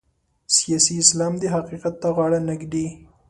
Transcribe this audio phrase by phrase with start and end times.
[0.55, 2.87] سیاسي اسلام دې حقیقت ته غاړه نه ږدي.